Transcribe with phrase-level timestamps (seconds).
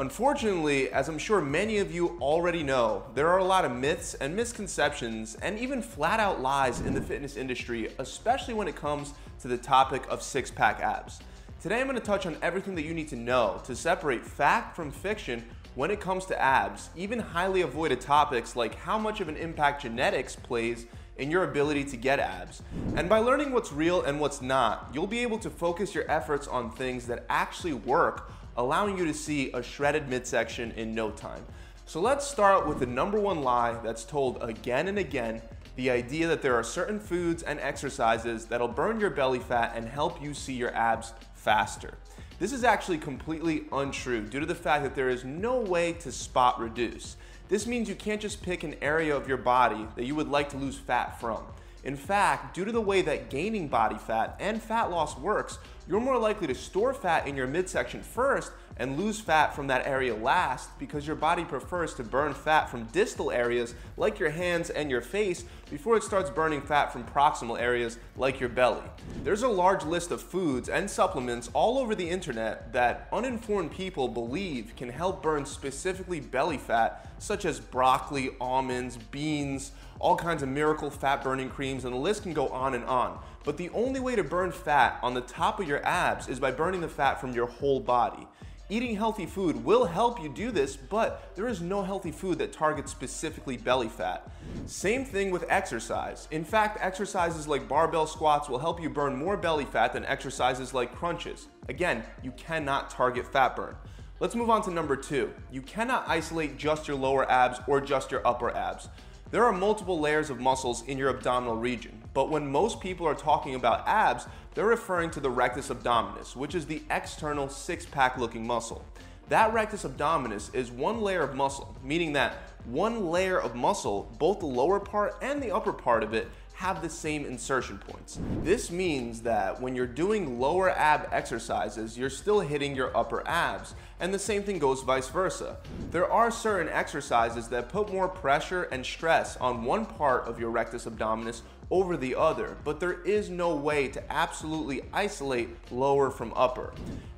[0.00, 4.14] Unfortunately, as I'm sure many of you already know, there are a lot of myths
[4.14, 9.14] and misconceptions and even flat out lies in the fitness industry, especially when it comes
[9.40, 11.18] to the topic of six pack abs.
[11.60, 14.92] Today I'm to touch on everything that you need to know to separate fact from
[14.92, 15.44] fiction
[15.74, 19.82] when it comes to abs, even highly avoided topics like how much of an impact
[19.82, 20.86] genetics plays
[21.16, 22.62] in your ability to get abs.
[22.94, 26.46] And by learning what's real and what's not, you'll be able to focus your efforts
[26.46, 31.44] on things that actually work, allowing you to see a shredded midsection in no time.
[31.86, 35.40] So let's start with the number one lie that's told again and again
[35.76, 39.88] the idea that there are certain foods and exercises that'll burn your belly fat and
[39.88, 41.94] help you see your abs faster.
[42.40, 46.10] This is actually completely untrue due to the fact that there is no way to
[46.10, 47.16] spot reduce.
[47.48, 50.48] This means you can't just pick an area of your body that you would like
[50.50, 51.42] to lose fat from.
[51.84, 55.58] In fact, due to the way that gaining body fat and fat loss works,
[55.88, 59.86] you're more likely to store fat in your midsection first and lose fat from that
[59.86, 64.70] area last because your body prefers to burn fat from distal areas like your hands
[64.70, 68.82] and your face before it starts burning fat from proximal areas like your belly.
[69.24, 74.08] There's a large list of foods and supplements all over the internet that uninformed people
[74.08, 80.48] believe can help burn specifically belly fat, such as broccoli, almonds, beans, all kinds of
[80.48, 83.18] miracle fat burning creams, and the list can go on and on.
[83.48, 86.50] But the only way to burn fat on the top of your abs is by
[86.50, 88.28] burning the fat from your whole body.
[88.68, 92.52] Eating healthy food will help you do this, but there is no healthy food that
[92.52, 94.30] targets specifically belly fat.
[94.66, 96.28] Same thing with exercise.
[96.30, 100.74] In fact, exercises like barbell squats will help you burn more belly fat than exercises
[100.74, 101.48] like crunches.
[101.70, 103.76] Again, you cannot target fat burn.
[104.20, 105.32] Let's move on to number two.
[105.50, 108.90] You cannot isolate just your lower abs or just your upper abs.
[109.30, 113.14] There are multiple layers of muscles in your abdominal region, but when most people are
[113.14, 118.44] talking about abs, they're referring to the rectus abdominis, which is the external six-pack looking
[118.44, 118.84] muscle.
[119.28, 124.40] That rectus abdominis is one layer of muscle, meaning that one layer of muscle, both
[124.40, 128.18] the lower part and the upper part of it, have the same insertion points.
[128.42, 133.76] This means that when you're doing lower ab exercises, you're still hitting your upper abs,
[134.00, 135.58] and the same thing goes vice versa.
[135.92, 140.50] There are certain exercises that put more pressure and stress on one part of your
[140.50, 146.32] rectus abdominis over the other, but there is no way to absolutely isolate lower from
[146.34, 146.72] upper.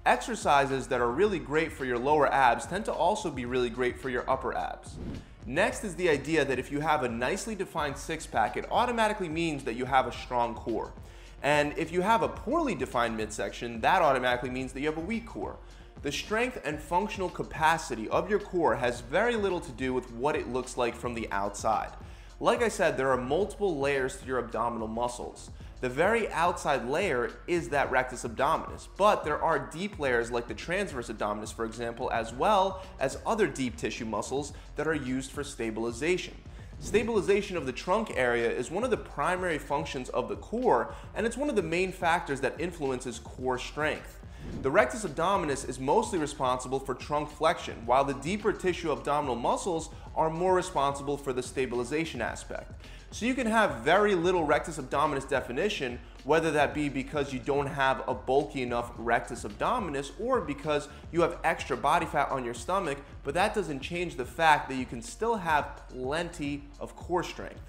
[0.07, 4.01] Exercises that are really great for your lower abs tend to also be really great
[4.01, 4.97] for your upper abs.
[5.47, 9.29] Next is the idea that if you have a nicely defined six pack, it automatically
[9.29, 10.93] means that you have a strong core.
[11.43, 15.01] And if you have a poorly defined midsection, that automatically means that you have a
[15.01, 15.57] weak core.
[16.03, 20.35] The strength and functional capacity of your core has very little to do with what
[20.37, 21.91] it looks like from the outside.
[22.43, 25.51] Like I said, there are multiple layers to your abdominal muscles.
[25.83, 30.55] The very outside layer is that rectus abdominis, but there are deep layers like the
[30.55, 35.45] transverse abdominis, for example, as well as other deep tissue muscles that are used for
[35.45, 36.35] stabilization.
[36.79, 41.27] Stabilization of the trunk area is one of the primary functions of the core, and
[41.27, 44.17] it's one of the main factors that influences core strength.
[44.63, 49.91] The rectus abdominis is mostly responsible for trunk flexion, while the deeper tissue abdominal muscles
[50.15, 52.73] are more responsible for the stabilization aspect.
[53.13, 57.67] So you can have very little rectus abdominis definition, whether that be because you don't
[57.67, 62.55] have a bulky enough rectus abdominis or because you have extra body fat on your
[62.55, 67.25] stomach, but that doesn't change the fact that you can still have plenty of core
[67.25, 67.61] strength.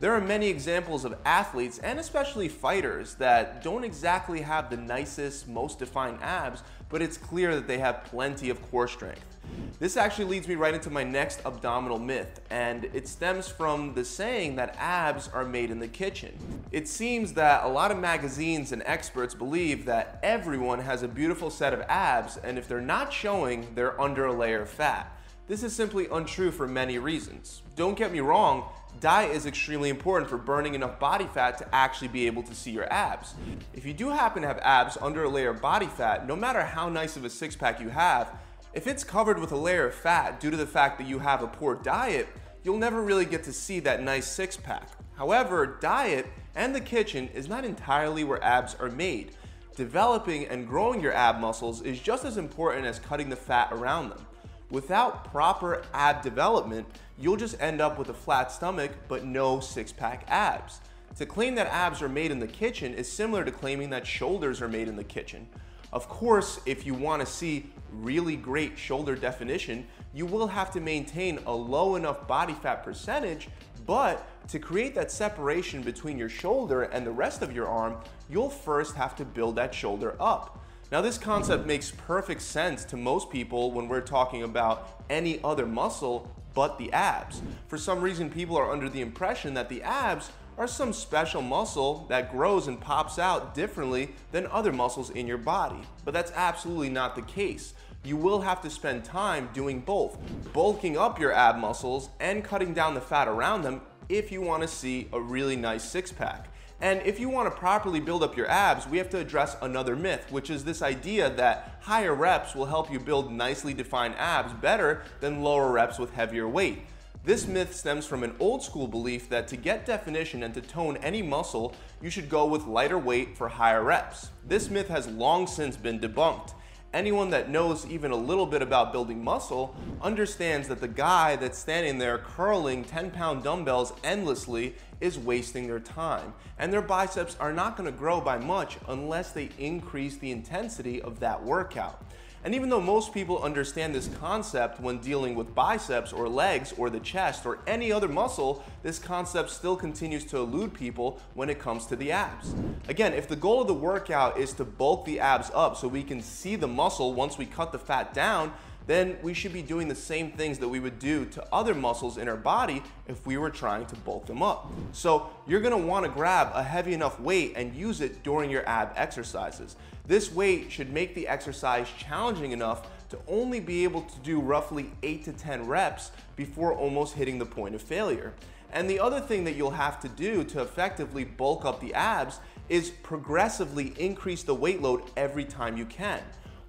[0.00, 5.46] There are many examples of athletes and especially fighters that don't exactly have the nicest,
[5.46, 9.37] most defined abs, but it's clear that they have plenty of core strength.
[9.78, 14.04] This actually leads me right into my next abdominal myth, and it stems from the
[14.04, 16.36] saying that abs are made in the kitchen.
[16.72, 21.48] It seems that a lot of magazines and experts believe that everyone has a beautiful
[21.48, 25.12] set of abs, and if they're not showing, they're under a layer of fat.
[25.46, 27.62] This is simply untrue for many reasons.
[27.76, 28.68] Don't get me wrong,
[29.00, 32.72] diet is extremely important for burning enough body fat to actually be able to see
[32.72, 33.34] your abs.
[33.74, 36.62] If you do happen to have abs under a layer of body fat, no matter
[36.62, 38.28] how nice of a six pack you have,
[38.72, 41.42] if it's covered with a layer of fat due to the fact that you have
[41.42, 42.28] a poor diet,
[42.62, 44.88] you'll never really get to see that nice six pack.
[45.16, 49.32] However, diet and the kitchen is not entirely where abs are made.
[49.74, 54.10] Developing and growing your ab muscles is just as important as cutting the fat around
[54.10, 54.26] them.
[54.70, 56.86] Without proper ab development,
[57.18, 60.80] you'll just end up with a flat stomach but no six pack abs.
[61.16, 64.60] To claim that abs are made in the kitchen is similar to claiming that shoulders
[64.60, 65.48] are made in the kitchen.
[65.92, 70.80] Of course, if you want to see really great shoulder definition, you will have to
[70.80, 73.48] maintain a low enough body fat percentage,
[73.86, 77.96] but to create that separation between your shoulder and the rest of your arm,
[78.28, 80.64] you'll first have to build that shoulder up.
[80.90, 85.66] Now, this concept makes perfect sense to most people when we're talking about any other
[85.66, 87.42] muscle but the abs.
[87.68, 92.04] For some reason, people are under the impression that the abs are some special muscle
[92.08, 95.80] that grows and pops out differently than other muscles in your body.
[96.04, 97.74] But that's absolutely not the case.
[98.04, 100.18] You will have to spend time doing both,
[100.52, 104.62] bulking up your ab muscles and cutting down the fat around them if you want
[104.62, 106.48] to see a really nice six pack.
[106.80, 109.96] And if you want to properly build up your abs, we have to address another
[109.96, 114.52] myth, which is this idea that higher reps will help you build nicely defined abs
[114.54, 116.82] better than lower reps with heavier weight.
[117.24, 120.96] This myth stems from an old school belief that to get definition and to tone
[120.98, 124.30] any muscle, you should go with lighter weight for higher reps.
[124.46, 126.54] This myth has long since been debunked.
[126.94, 131.58] Anyone that knows even a little bit about building muscle understands that the guy that's
[131.58, 136.32] standing there curling 10 pound dumbbells endlessly is wasting their time.
[136.58, 141.20] And their biceps are not gonna grow by much unless they increase the intensity of
[141.20, 142.02] that workout.
[142.44, 146.88] And even though most people understand this concept when dealing with biceps or legs or
[146.88, 151.58] the chest or any other muscle, this concept still continues to elude people when it
[151.58, 152.54] comes to the abs.
[152.88, 156.04] Again, if the goal of the workout is to bulk the abs up so we
[156.04, 158.52] can see the muscle once we cut the fat down,
[158.88, 162.16] then we should be doing the same things that we would do to other muscles
[162.16, 164.72] in our body if we were trying to bulk them up.
[164.92, 168.92] So you're gonna wanna grab a heavy enough weight and use it during your ab
[168.96, 169.76] exercises.
[170.06, 174.90] This weight should make the exercise challenging enough to only be able to do roughly
[175.02, 178.32] 8 to 10 reps before almost hitting the point of failure.
[178.72, 182.40] And the other thing that you'll have to do to effectively bulk up the abs
[182.70, 186.22] is progressively increase the weight load every time you can.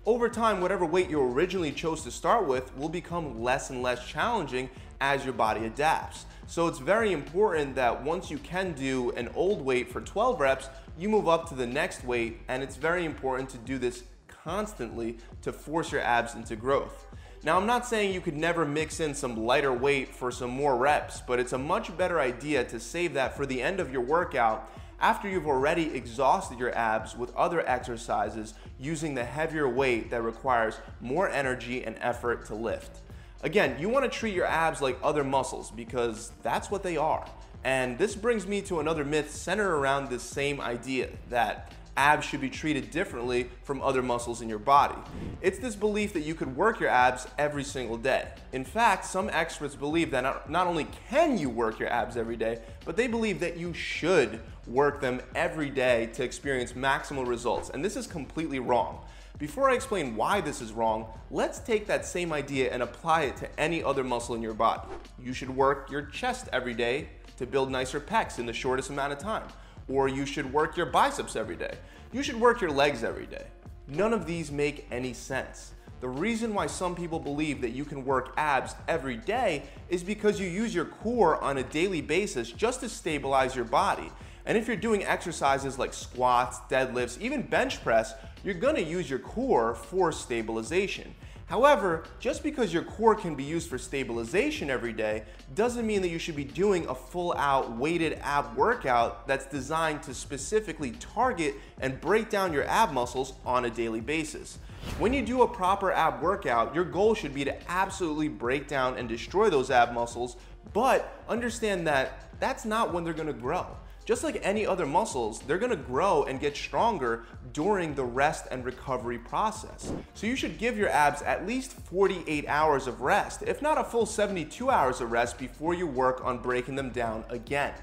[0.09, 4.07] Over time, whatever weight you originally chose to start with will become less and less
[4.07, 4.67] challenging
[4.99, 6.25] as your body adapts.
[6.47, 10.67] So it's very important that once you can do an old weight for 12 reps,
[10.97, 15.19] you move up to the next weight, and it's very important to do this constantly
[15.43, 17.05] to force your abs into growth.
[17.43, 20.75] Now, I'm not saying you could never mix in some lighter weight for some more
[20.75, 24.01] reps, but it's a much better idea to save that for the end of your
[24.01, 30.21] workout after you've already exhausted your abs with other exercises using the heavier weight that
[30.21, 32.99] requires more energy and effort to lift.
[33.41, 37.25] Again, you want to treat your abs like other muscles because that's what they are.
[37.63, 42.39] And this brings me to another myth centered around this same idea that abs should
[42.39, 44.95] be treated differently from other muscles in your body.
[45.41, 48.27] It's this belief that you could work your abs every single day.
[48.53, 52.37] In fact, some experts believe that not, not only can you work your abs every
[52.37, 57.69] day, but they believe that you should work them every day to experience maximal results.
[57.69, 59.01] And this is completely wrong.
[59.39, 63.37] Before I explain why this is wrong, let's take that same idea and apply it
[63.37, 64.87] to any other muscle in your body.
[65.17, 69.13] You should work your chest every day to build nicer pecs in the shortest amount
[69.13, 69.47] of time.
[69.87, 71.75] Or you should work your biceps every day.
[72.11, 73.45] You should work your legs every day.
[73.87, 75.71] None of these make any sense.
[76.01, 80.39] The reason why some people believe that you can work abs every day is because
[80.39, 84.09] you use your core on a daily basis just to stabilize your body.
[84.49, 89.19] And if you're doing exercises like squats, deadlifts, even bench press, you're gonna use your
[89.19, 91.13] core for stabilization.
[91.45, 96.09] However, just because your core can be used for stabilization every day doesn't mean that
[96.09, 101.53] you should be doing a full out weighted ab workout that's designed to specifically target
[101.79, 104.57] and break down your ab muscles on a daily basis.
[104.97, 108.97] When you do a proper ab workout, your goal should be to absolutely break down
[108.97, 110.37] and destroy those ab muscles,
[110.73, 113.77] but understand that that's not when they're gonna grow.
[114.09, 118.65] Just like any other muscles, they're gonna grow and get stronger during the rest and
[118.65, 119.93] recovery process.
[120.15, 123.83] So you should give your abs at least 48 hours of rest, if not a
[123.83, 127.75] full 72 hours of rest before you work on breaking them down again.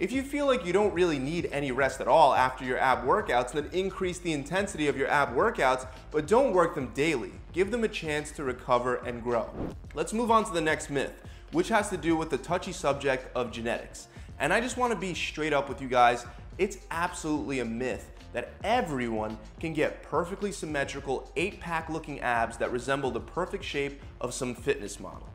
[0.00, 3.04] If you feel like you don't really need any rest at all after your ab
[3.06, 7.30] workouts, then increase the intensity of your ab workouts, but don't work them daily.
[7.52, 9.48] Give them a chance to recover and grow.
[9.94, 13.28] Let's move on to the next myth, which has to do with the touchy subject
[13.36, 14.08] of genetics.
[14.40, 16.26] And I just want to be straight up with you guys.
[16.58, 22.70] It's absolutely a myth that everyone can get perfectly symmetrical eight pack looking abs that
[22.70, 25.28] resemble the perfect shape of some fitness model.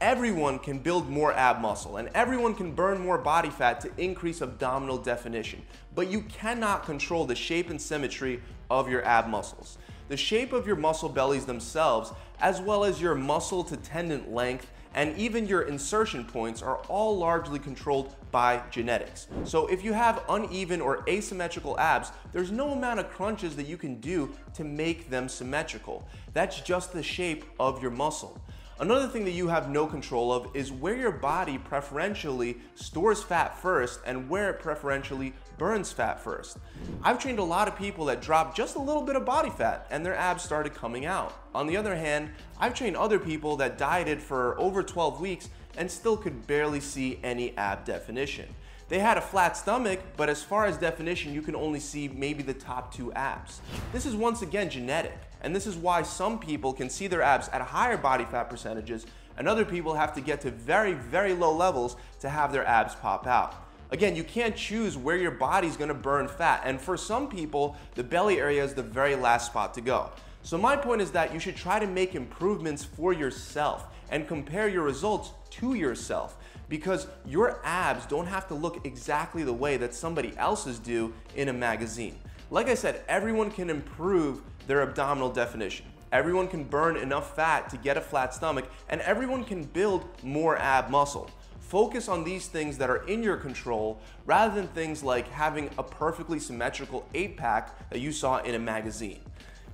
[0.00, 4.40] Everyone can build more ab muscle and everyone can burn more body fat to increase
[4.40, 5.60] abdominal definition,
[5.94, 9.76] but you cannot control the shape and symmetry of your ab muscles.
[10.08, 14.70] The shape of your muscle bellies themselves, as well as your muscle to tendon length
[14.94, 19.28] and even your insertion points are all largely controlled by genetics.
[19.44, 23.76] So if you have uneven or asymmetrical abs, there's no amount of crunches that you
[23.76, 26.06] can do to make them symmetrical.
[26.32, 28.40] That's just the shape of your muscle.
[28.80, 33.58] Another thing that you have no control of is where your body preferentially stores fat
[33.58, 36.58] first and where it preferentially burns fat first.
[37.02, 39.86] I've trained a lot of people that dropped just a little bit of body fat
[39.90, 41.34] and their abs started coming out.
[41.54, 45.90] On the other hand, I've trained other people that dieted for over 12 weeks and
[45.90, 48.46] still could barely see any ab definition.
[48.88, 52.42] They had a flat stomach, but as far as definition, you can only see maybe
[52.42, 53.60] the top two abs.
[53.92, 55.18] This is once again genetic.
[55.40, 59.06] And this is why some people can see their abs at higher body fat percentages
[59.38, 62.94] and other people have to get to very, very low levels to have their abs
[62.96, 63.67] pop out.
[63.90, 66.62] Again, you can't choose where your body's gonna burn fat.
[66.64, 70.10] And for some people, the belly area is the very last spot to go.
[70.42, 74.68] So my point is that you should try to make improvements for yourself and compare
[74.68, 76.36] your results to yourself
[76.68, 81.48] because your abs don't have to look exactly the way that somebody else's do in
[81.48, 82.18] a magazine.
[82.50, 85.86] Like I said, everyone can improve their abdominal definition.
[86.12, 90.56] Everyone can burn enough fat to get a flat stomach, and everyone can build more
[90.56, 91.30] ab muscle.
[91.68, 95.82] Focus on these things that are in your control rather than things like having a
[95.82, 99.20] perfectly symmetrical 8 pack that you saw in a magazine.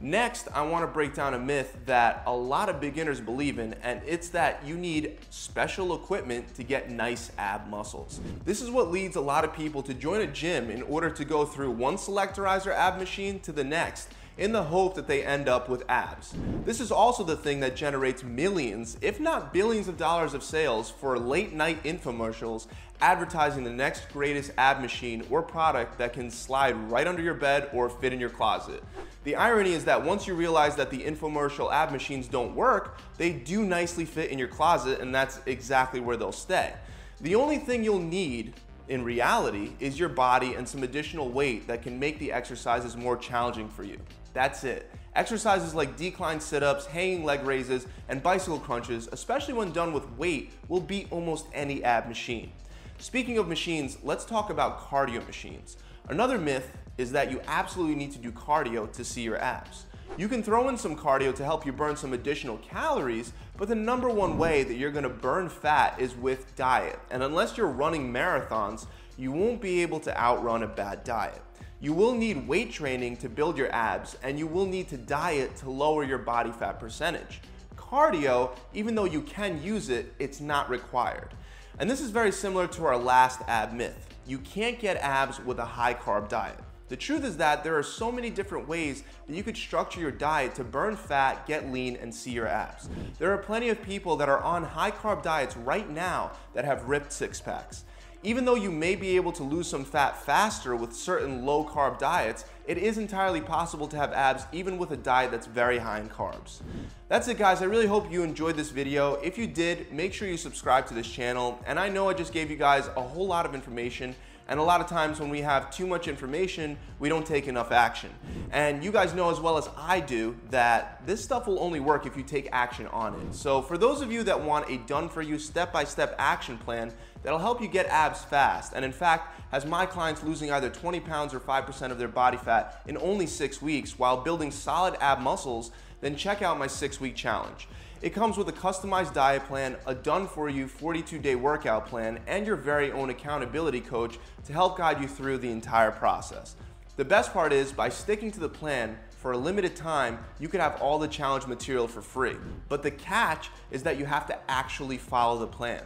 [0.00, 3.74] Next, I want to break down a myth that a lot of beginners believe in,
[3.74, 8.20] and it's that you need special equipment to get nice ab muscles.
[8.44, 11.24] This is what leads a lot of people to join a gym in order to
[11.24, 15.48] go through one selectorizer ab machine to the next in the hope that they end
[15.48, 16.34] up with abs.
[16.64, 20.90] This is also the thing that generates millions, if not billions of dollars of sales
[20.90, 22.66] for late night infomercials
[23.00, 27.68] advertising the next greatest ab machine or product that can slide right under your bed
[27.72, 28.82] or fit in your closet.
[29.24, 33.32] The irony is that once you realize that the infomercial ab machines don't work, they
[33.32, 36.74] do nicely fit in your closet and that's exactly where they'll stay.
[37.20, 38.54] The only thing you'll need
[38.88, 43.16] in reality is your body and some additional weight that can make the exercises more
[43.16, 43.98] challenging for you.
[44.34, 44.90] That's it.
[45.16, 50.52] Exercises like decline sit-ups, hanging leg raises, and bicycle crunches, especially when done with weight,
[50.68, 52.50] will beat almost any ab machine.
[52.98, 55.76] Speaking of machines, let's talk about cardio machines.
[56.08, 59.86] Another myth is that you absolutely need to do cardio to see your abs.
[60.16, 63.74] You can throw in some cardio to help you burn some additional calories, but the
[63.74, 66.98] number one way that you're gonna burn fat is with diet.
[67.10, 68.86] And unless you're running marathons,
[69.16, 71.40] you won't be able to outrun a bad diet.
[71.84, 75.54] You will need weight training to build your abs, and you will need to diet
[75.56, 77.42] to lower your body fat percentage.
[77.76, 81.34] Cardio, even though you can use it, it's not required.
[81.78, 84.08] And this is very similar to our last ab myth.
[84.26, 86.58] You can't get abs with a high carb diet.
[86.88, 90.10] The truth is that there are so many different ways that you could structure your
[90.10, 92.88] diet to burn fat, get lean, and see your abs.
[93.18, 96.88] There are plenty of people that are on high carb diets right now that have
[96.88, 97.84] ripped six packs.
[98.24, 101.98] Even though you may be able to lose some fat faster with certain low carb
[101.98, 106.00] diets, it is entirely possible to have abs even with a diet that's very high
[106.00, 106.62] in carbs.
[107.08, 109.16] That's it guys, I really hope you enjoyed this video.
[109.16, 111.62] If you did, make sure you subscribe to this channel.
[111.66, 114.14] And I know I just gave you guys a whole lot of information
[114.48, 117.72] and a lot of times when we have too much information, we don't take enough
[117.72, 118.10] action.
[118.50, 122.06] And you guys know as well as I do that this stuff will only work
[122.06, 123.34] if you take action on it.
[123.34, 127.38] So for those of you that want a done for you step-by-step action plan that'll
[127.38, 131.32] help you get abs fast, and in fact has my clients losing either 20 pounds
[131.32, 135.70] or 5% of their body fat in only six weeks while building solid ab muscles,
[136.04, 137.66] then check out my six week challenge.
[138.02, 142.20] It comes with a customized diet plan, a done for you 42 day workout plan,
[142.26, 146.56] and your very own accountability coach to help guide you through the entire process.
[146.96, 150.60] The best part is by sticking to the plan for a limited time, you could
[150.60, 152.36] have all the challenge material for free.
[152.68, 155.82] But the catch is that you have to actually follow the plan.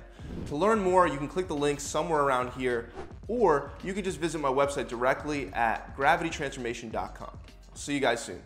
[0.49, 2.91] To learn more, you can click the link somewhere around here,
[3.29, 7.39] or you can just visit my website directly at gravitytransformation.com.
[7.75, 8.43] See you guys soon.